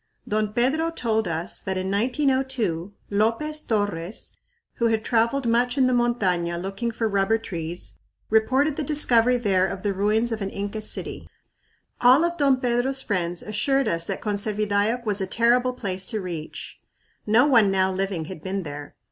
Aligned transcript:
Don 0.27 0.51
Pedro 0.51 0.89
told 0.89 1.27
us 1.27 1.61
that 1.61 1.77
in 1.77 1.91
1902 1.91 2.91
Lopez 3.11 3.61
Torres, 3.61 4.31
who 4.77 4.87
had 4.87 5.05
traveled 5.05 5.45
much 5.47 5.77
in 5.77 5.85
the 5.85 5.93
montaña 5.93 6.59
looking 6.59 6.89
for 6.89 7.07
rubber 7.07 7.37
trees, 7.37 7.99
reported 8.31 8.77
the 8.77 8.83
discovery 8.83 9.37
there 9.37 9.67
of 9.67 9.83
the 9.83 9.93
ruins 9.93 10.31
of 10.31 10.41
an 10.41 10.49
Inca 10.49 10.81
city. 10.81 11.29
All 12.01 12.23
of 12.25 12.35
Don 12.37 12.57
Pedro's 12.59 13.03
friends 13.03 13.43
assured 13.43 13.87
us 13.87 14.05
that 14.07 14.23
Conservidayoc 14.23 15.05
was 15.05 15.21
a 15.21 15.27
terrible 15.27 15.73
place 15.73 16.07
to 16.07 16.19
reach. 16.19 16.79
"No 17.27 17.45
one 17.45 17.69
now 17.69 17.91
living 17.91 18.25
had 18.25 18.41
been 18.41 18.63
there." 18.63 18.95